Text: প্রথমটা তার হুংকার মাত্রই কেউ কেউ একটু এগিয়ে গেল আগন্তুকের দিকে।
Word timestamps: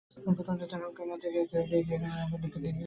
প্রথমটা 0.29 0.65
তার 0.71 0.81
হুংকার 0.83 1.07
মাত্রই 1.07 1.31
কেউ 1.33 1.45
কেউ 1.49 1.59
একটু 1.61 1.75
এগিয়ে 1.75 1.99
গেল 2.01 2.03
আগন্তুকের 2.17 2.61
দিকে। 2.63 2.79